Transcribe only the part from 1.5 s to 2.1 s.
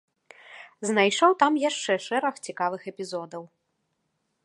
яшчэ